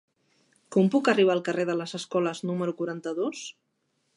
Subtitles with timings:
[0.75, 3.45] Com puc arribar al carrer de les Escoles número quaranta-dos?